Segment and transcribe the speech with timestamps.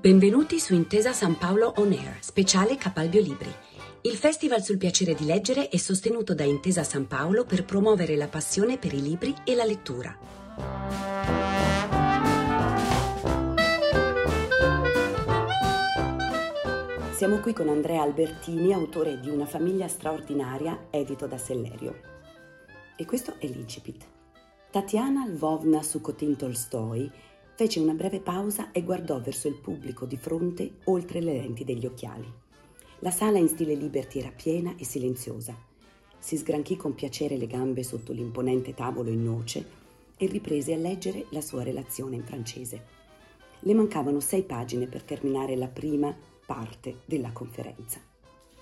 [0.00, 3.52] Benvenuti su Intesa San Paolo On Air, speciale Capalbio Libri.
[4.00, 8.26] Il festival sul piacere di leggere è sostenuto da Intesa San Paolo per promuovere la
[8.26, 10.16] passione per i libri e la lettura.
[17.10, 22.00] Siamo qui con Andrea Albertini, autore di Una famiglia straordinaria, edito da Sellerio.
[22.96, 24.06] E questo è l'Icipit.
[24.70, 27.10] Tatiana Lvovna Sukotin Tolstoi
[27.60, 31.84] fece una breve pausa e guardò verso il pubblico di fronte oltre le lenti degli
[31.84, 32.26] occhiali.
[33.00, 35.54] La sala in stile Liberty era piena e silenziosa.
[36.18, 39.62] Si sgranchì con piacere le gambe sotto l'imponente tavolo in noce
[40.16, 42.82] e riprese a leggere la sua relazione in francese.
[43.58, 46.16] Le mancavano sei pagine per terminare la prima
[46.46, 48.09] parte della conferenza.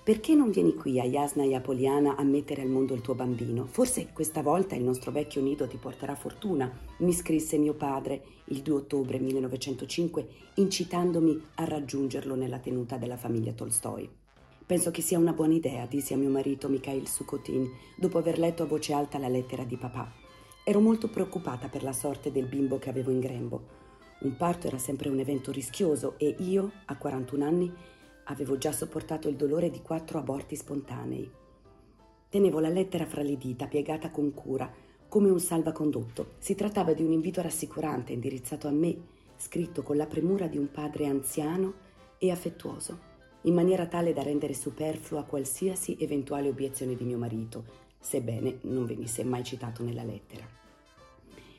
[0.09, 3.67] Perché non vieni qui a Jasna e Apoliana a mettere al mondo il tuo bambino?
[3.67, 6.67] Forse questa volta il nostro vecchio nido ti porterà fortuna,
[7.01, 13.51] mi scrisse mio padre il 2 ottobre 1905, incitandomi a raggiungerlo nella tenuta della famiglia
[13.51, 14.09] Tolstoi.
[14.65, 18.63] Penso che sia una buona idea, dissi a mio marito Mikhail Sukotin, dopo aver letto
[18.63, 20.11] a voce alta la lettera di papà.
[20.63, 23.61] Ero molto preoccupata per la sorte del bimbo che avevo in grembo.
[24.21, 27.71] Un parto era sempre un evento rischioso e io, a 41 anni,
[28.29, 31.29] Avevo già sopportato il dolore di quattro aborti spontanei.
[32.29, 34.71] Tenevo la lettera fra le dita, piegata con cura,
[35.07, 36.33] come un salvacondotto.
[36.37, 38.95] Si trattava di un invito rassicurante indirizzato a me,
[39.35, 41.73] scritto con la premura di un padre anziano
[42.19, 42.99] e affettuoso,
[43.43, 47.65] in maniera tale da rendere superflua qualsiasi eventuale obiezione di mio marito,
[47.99, 50.47] sebbene non venisse mai citato nella lettera.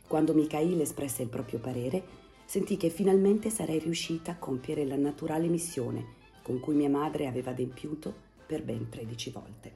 [0.07, 2.01] Quando Michael espresse il proprio parere,
[2.45, 6.19] sentì che finalmente sarei riuscita a compiere la naturale missione
[6.51, 8.13] con cui mia madre aveva adempiuto
[8.45, 9.73] per ben 13 volte.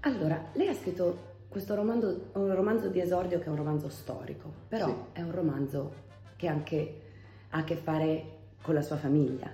[0.00, 4.50] Allora, lei ha scritto questo romanzo, un romanzo di esordio che è un romanzo storico,
[4.66, 4.94] però sì.
[5.12, 5.92] è un romanzo
[6.36, 7.00] che anche
[7.50, 8.24] ha a che fare
[8.62, 9.50] con la sua famiglia.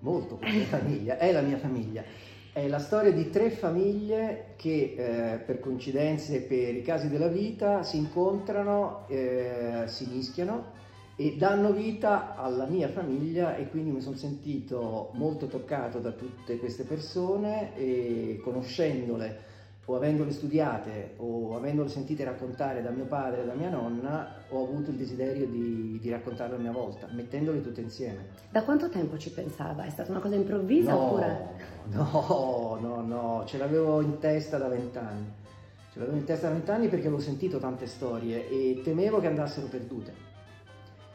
[0.00, 2.04] Molto con la mia famiglia, è la mia famiglia.
[2.52, 7.28] È la storia di tre famiglie che eh, per coincidenze e per i casi della
[7.28, 10.78] vita si incontrano, eh, si mischiano
[11.20, 16.56] e danno vita alla mia famiglia e quindi mi sono sentito molto toccato da tutte
[16.56, 19.48] queste persone e conoscendole
[19.84, 24.64] o avendole studiate o avendole sentite raccontare da mio padre e da mia nonna ho
[24.64, 28.28] avuto il desiderio di, di raccontarle a mia volta, mettendole tutte insieme.
[28.50, 29.84] Da quanto tempo ci pensava?
[29.84, 31.48] È stata una cosa improvvisa no, oppure?
[31.90, 35.30] No, no, no, ce l'avevo in testa da vent'anni.
[35.92, 39.66] Ce l'avevo in testa da vent'anni perché avevo sentito tante storie e temevo che andassero
[39.66, 40.29] perdute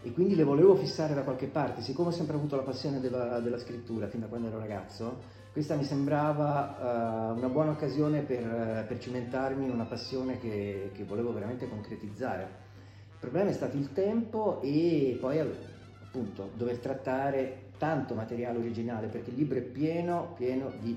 [0.05, 1.81] e quindi le volevo fissare da qualche parte.
[1.81, 5.17] Siccome ho sempre avuto la passione della, della scrittura fin da quando ero ragazzo,
[5.51, 11.03] questa mi sembrava uh, una buona occasione per, per, cimentarmi in una passione che, che,
[11.05, 12.43] volevo veramente concretizzare.
[13.13, 19.31] Il problema è stato il tempo e poi appunto dover trattare tanto materiale originale perché
[19.31, 20.95] il libro è pieno, pieno di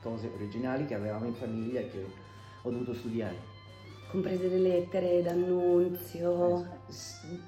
[0.00, 2.06] cose originali che avevamo in famiglia e che
[2.62, 3.49] ho dovuto studiare
[4.10, 6.66] comprese le lettere d'annunzio?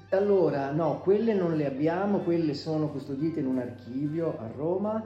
[0.09, 5.03] Allora, no, quelle non le abbiamo, quelle sono custodite in un archivio a Roma,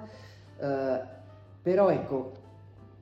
[0.60, 1.02] eh,
[1.62, 2.32] però ecco,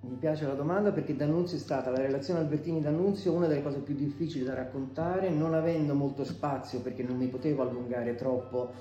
[0.02, 3.96] mi piace la domanda perché D'Annunzio è stata la relazione Albertini-D'Annunzio una delle cose più
[3.96, 8.72] difficili da raccontare, non avendo molto spazio perché non mi potevo allungare troppo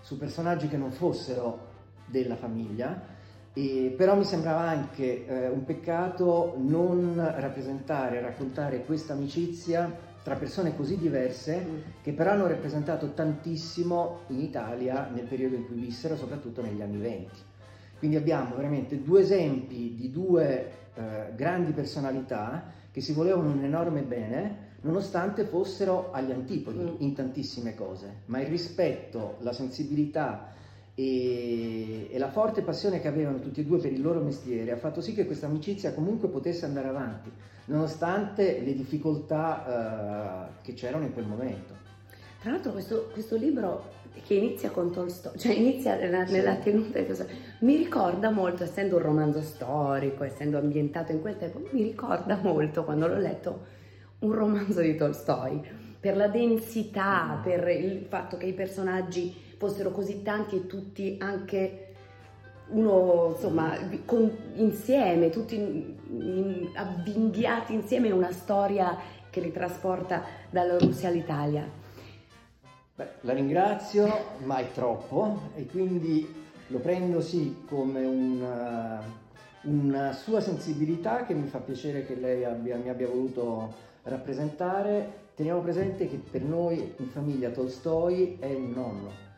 [0.00, 1.68] su personaggi che non fossero
[2.06, 3.18] della famiglia
[3.52, 10.76] e, però mi sembrava anche eh, un peccato non rappresentare, raccontare questa amicizia tra persone
[10.76, 11.76] così diverse mm.
[12.02, 16.98] che però hanno rappresentato tantissimo in Italia nel periodo in cui vissero, soprattutto negli anni
[16.98, 17.38] venti.
[17.98, 24.02] Quindi abbiamo veramente due esempi di due eh, grandi personalità che si volevano un enorme
[24.02, 26.94] bene, nonostante fossero agli antipodi mm.
[26.98, 30.52] in tantissime cose, ma il rispetto, la sensibilità,
[31.00, 34.76] e, e, la forte passione che avevano tutti e due per il loro mestiere ha
[34.76, 37.30] fatto sì che questa amicizia comunque potesse andare avanti,
[37.66, 41.74] nonostante le difficoltà uh, che c'erano in quel momento.
[42.40, 46.32] Tra l'altro questo, questo libro che inizia con Tolstoi, cioè inizia nella, sì.
[46.32, 47.28] nella tenuta di Tolstoi,
[47.60, 52.84] mi ricorda molto, essendo un romanzo storico, essendo ambientato in quel tempo, mi ricorda molto
[52.84, 53.78] quando l'ho letto
[54.20, 55.62] un romanzo di Tolstoi,
[55.98, 57.42] per la densità, mm.
[57.42, 61.88] per il fatto che i personaggi fossero così tanti e tutti anche
[62.68, 63.76] uno insomma
[64.06, 68.96] con, insieme, tutti in, in, avvinghiati insieme in una storia
[69.28, 71.68] che li trasporta dalla Russia all'Italia.
[72.94, 74.08] Beh, la ringrazio,
[74.44, 76.26] mai troppo, e quindi
[76.68, 79.02] lo prendo sì come una,
[79.64, 83.74] una sua sensibilità che mi fa piacere che lei abbia, mi abbia voluto
[84.04, 85.28] rappresentare.
[85.34, 89.28] Teniamo presente che per noi in famiglia Tolstoi è un nonno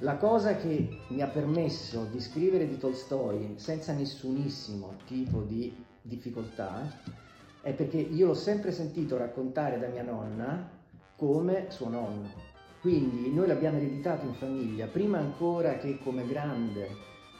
[0.00, 6.88] La cosa che mi ha permesso di scrivere di Tolstoi senza nessunissimo tipo di difficoltà
[7.60, 10.70] è perché io l'ho sempre sentito raccontare da mia nonna
[11.16, 12.30] come suo nonno.
[12.80, 16.88] Quindi noi l'abbiamo ereditato in famiglia, prima ancora che come grande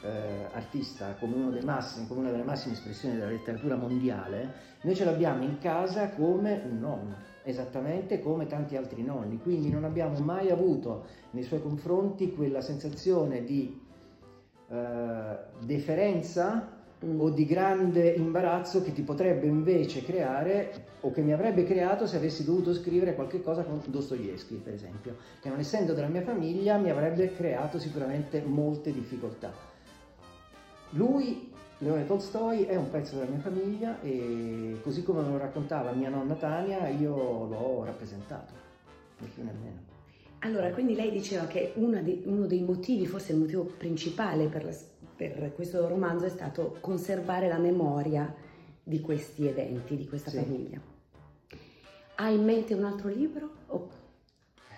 [0.03, 5.43] eh, artista, come, massimi, come una delle massime espressioni della letteratura mondiale, noi ce l'abbiamo
[5.43, 11.06] in casa come un nonno esattamente come tanti altri nonni, quindi non abbiamo mai avuto
[11.31, 13.81] nei suoi confronti quella sensazione di
[14.69, 16.69] eh, deferenza
[17.03, 17.19] mm.
[17.19, 22.17] o di grande imbarazzo che ti potrebbe invece creare o che mi avrebbe creato se
[22.17, 26.77] avessi dovuto scrivere qualche cosa con Dostoevsky, per esempio, che non essendo della mia famiglia
[26.77, 29.69] mi avrebbe creato sicuramente molte difficoltà.
[30.90, 35.93] Lui Leone Tolstoi è un pezzo della mia famiglia e così come me lo raccontava
[35.93, 38.52] mia nonna Tania, io l'ho rappresentato,
[39.19, 39.87] né più né meno.
[40.40, 44.73] Allora, quindi lei diceva che di, uno dei motivi, forse il motivo principale per, la,
[45.17, 48.32] per, questo romanzo è stato conservare la memoria
[48.82, 50.37] di questi eventi, di questa sì.
[50.37, 50.81] famiglia.
[52.17, 53.50] Ha in mente un altro libro?
[53.67, 53.88] O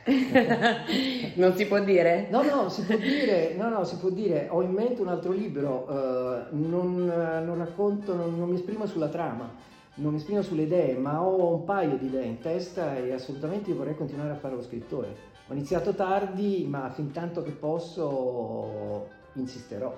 [1.34, 2.28] non si può dire?
[2.30, 4.48] No, no, si può dire, no, no, si può dire.
[4.50, 9.08] Ho in mente un altro libro, uh, non, non, racconto, non, non mi esprimo sulla
[9.08, 9.52] trama,
[9.96, 13.72] non mi esprimo sulle idee, ma ho un paio di idee in testa e assolutamente
[13.72, 15.28] vorrei continuare a fare lo scrittore.
[15.48, 19.94] Ho iniziato tardi, ma fin tanto che posso insisterò.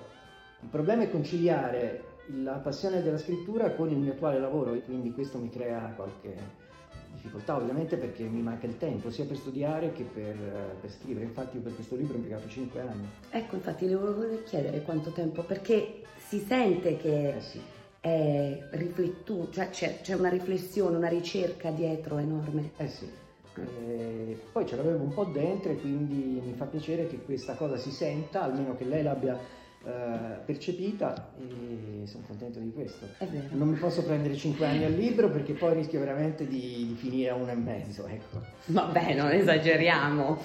[0.62, 2.04] Il problema è conciliare
[2.42, 6.61] la passione della scrittura con il mio attuale lavoro e quindi questo mi crea qualche
[7.12, 10.36] difficoltà ovviamente perché mi manca il tempo sia per studiare che per,
[10.80, 13.06] per scrivere, infatti io per questo libro ho impiegato 5 anni.
[13.30, 17.60] Ecco, infatti le volevo chiedere quanto tempo, perché si sente che eh sì.
[18.00, 22.70] è riflettuto, cioè c'è, c'è, una riflessione, una ricerca dietro enorme.
[22.76, 23.08] Eh sì.
[23.54, 27.76] Eh, poi ce l'avevo un po' dentro e quindi mi fa piacere che questa cosa
[27.76, 29.38] si senta, almeno che lei l'abbia
[29.84, 33.06] eh, percepita e sono contento di questo.
[33.50, 37.30] Non mi posso prendere 5 anni al libro perché poi rischio veramente di, di finire
[37.30, 38.06] a uno e mezzo.
[38.06, 38.40] Ecco.
[38.66, 40.38] Vabbè, non esageriamo.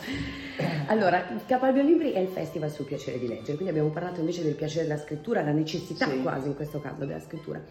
[0.88, 4.56] Allora, Capalbio Libri è il festival sul piacere di leggere, quindi abbiamo parlato invece del
[4.56, 6.22] piacere della scrittura, la necessità sì.
[6.22, 7.62] quasi in questo caso della scrittura.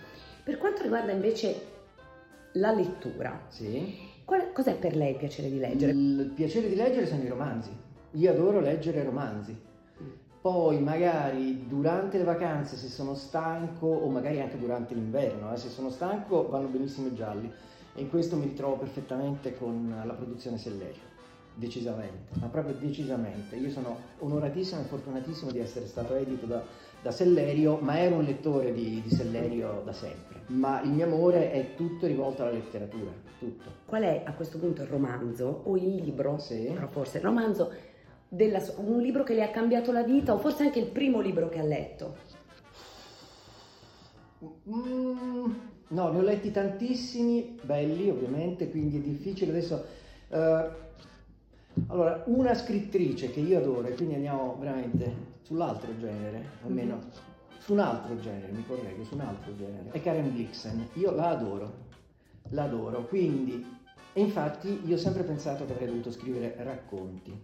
[0.45, 1.75] Per quanto riguarda invece
[2.53, 3.93] la lettura, sì.
[4.25, 5.91] qual, cos'è per lei il piacere di leggere?
[5.91, 7.71] Il piacere di leggere sono i romanzi.
[8.13, 9.75] Io adoro leggere romanzi
[10.47, 15.69] poi magari durante le vacanze se sono stanco o magari anche durante l'inverno, eh, se
[15.69, 17.53] sono stanco vanno benissimo i gialli
[17.93, 21.03] e in questo mi ritrovo perfettamente con la produzione Sellerio,
[21.53, 23.57] decisamente, ma proprio decisamente.
[23.57, 26.63] Io sono onoratissimo e fortunatissimo di essere stato edito da,
[27.03, 30.43] da Sellerio, ma ero un lettore di, di, Sellerio da sempre.
[30.47, 33.11] Ma il mio amore è tutto rivolto alla letteratura,
[33.41, 33.69] tutto.
[33.85, 36.39] Qual è a questo punto il romanzo o il libro?
[36.39, 36.71] Sì.
[36.73, 37.73] Però forse il romanzo
[38.29, 41.49] della, un libro che le ha cambiato la vita o forse anche il primo libro
[41.49, 42.17] che ha letto?
[44.69, 45.53] Mm,
[45.89, 49.85] no, ne ho letti tantissimi, belli ovviamente, quindi è difficile adesso...
[50.29, 50.85] Uh,
[51.89, 57.09] allora, una scrittrice che io adoro, e quindi andiamo veramente sull'altro genere, almeno mm-hmm.
[57.59, 60.89] su un altro genere, mi correggo, su un altro genere, è Karen Blixen.
[60.95, 61.73] Io la adoro,
[62.51, 63.75] la adoro, quindi...
[64.15, 67.39] E infatti io ho sempre pensato che avrei dovuto scrivere racconti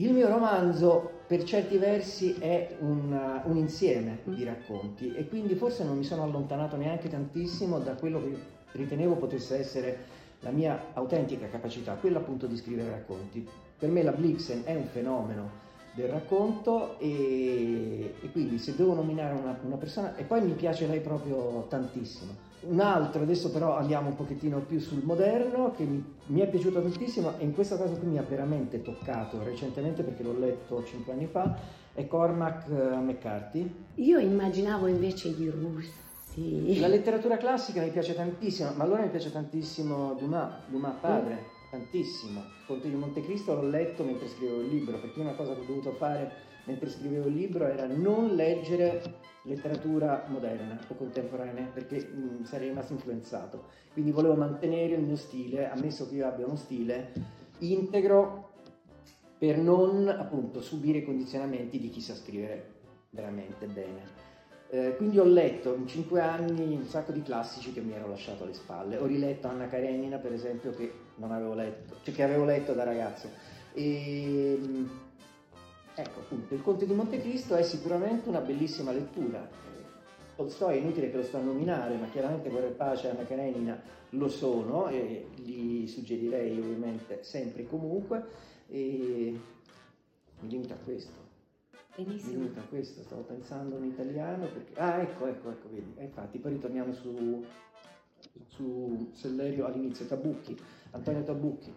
[0.00, 5.82] il mio romanzo per certi versi è un, un, insieme di racconti e quindi forse
[5.82, 8.36] non mi sono allontanato neanche tantissimo da quello che
[8.72, 9.98] ritenevo potesse essere
[10.40, 13.46] la mia autentica capacità, quella appunto di scrivere racconti.
[13.76, 15.66] Per me la Blixen è un fenomeno
[15.98, 20.86] del racconto e, e quindi se devo nominare una, una persona, e poi mi piace
[20.86, 26.02] lei proprio tantissimo un altro, adesso però andiamo un pochettino più sul moderno, che mi,
[26.26, 30.24] mi, è piaciuto tantissimo e in questo caso qui mi ha veramente toccato recentemente perché
[30.24, 31.56] l'ho letto cinque anni fa,
[31.94, 33.86] è Cormac uh, McCarthy.
[33.96, 36.78] Io immaginavo invece di russi.
[36.78, 41.57] La letteratura classica mi piace tantissimo, ma allora mi piace tantissimo Dumas, Dumas padre, mm.
[41.70, 42.40] Tantissimo.
[42.40, 45.64] Il Conte di Montecristo l'ho letto mentre scrivevo il libro, perché una cosa che ho
[45.64, 52.44] dovuto fare mentre scrivevo il libro era non leggere letteratura moderna o contemporanea perché mh,
[52.44, 53.64] sarei rimasto influenzato.
[53.92, 57.12] Quindi volevo mantenere il mio stile, ammesso che io abbia uno stile
[57.60, 58.50] integro
[59.38, 62.74] per non appunto subire i condizionamenti di chi sa scrivere
[63.10, 64.26] veramente bene.
[64.70, 68.44] Eh, quindi ho letto in cinque anni un sacco di classici che mi ero lasciato
[68.44, 68.98] alle spalle.
[68.98, 72.84] Ho riletto Anna Karenina, per esempio, che non avevo letto, cioè che avevo letto da
[72.84, 73.28] ragazzo.
[73.74, 74.58] E,
[75.98, 79.44] Ecco, appunto, il Conte di Montecristo è sicuramente una bellissima lettura.
[80.36, 83.24] Tolstoi è inutile che lo sto a nominare, ma chiaramente Guerra e Pace e Anna
[83.24, 88.24] Karenina lo sono e li suggerirei ovviamente sempre e comunque.
[88.68, 89.40] E
[90.38, 91.26] mi limito a questo.
[91.96, 92.42] Mi Benissimo.
[92.42, 94.78] limito a questo, stavo pensando in italiano perché...
[94.78, 95.94] Ah, ecco, ecco, ecco, vedi.
[95.96, 97.44] E infatti, poi ritorniamo su,
[98.46, 100.56] su Sellerio all'inizio, Tabucchi,
[100.92, 101.74] Antonio Tabucchi,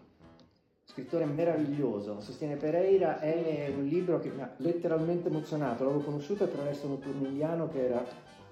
[0.83, 2.19] scrittore meraviglioso.
[2.19, 5.83] Sostiene Pereira è un libro che mi ha letteralmente emozionato.
[5.83, 8.05] L'avevo conosciuto attraverso Notturno Indiano, che era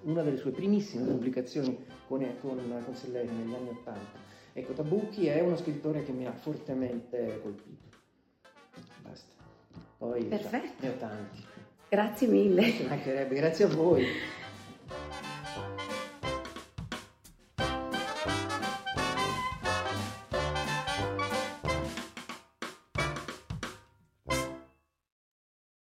[0.04, 4.28] una delle sue primissime pubblicazioni con, con, con Sellerio negli anni Ottanta.
[4.54, 7.88] Ecco, Tabucchi è uno scrittore che mi ha fortemente colpito.
[9.01, 9.36] Basta.
[9.98, 10.74] Poi Perfetto.
[10.80, 11.44] ne ho tanti.
[11.89, 12.74] Grazie mille.
[13.30, 14.06] Grazie a voi.